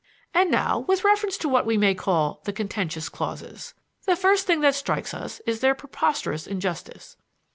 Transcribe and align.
"And 0.33 0.49
now 0.49 0.79
with 0.79 1.03
reference 1.03 1.37
to 1.37 1.47
what 1.47 1.63
we 1.63 1.77
may 1.77 1.93
call 1.93 2.41
the 2.45 2.53
contentious 2.53 3.07
clauses: 3.07 3.75
the 4.07 4.15
first 4.15 4.47
thing 4.47 4.61
that 4.61 4.73
strikes 4.73 5.13
us 5.13 5.41
is 5.45 5.59
their 5.59 5.75
preposterous 5.75 6.47
injustice. 6.47 7.17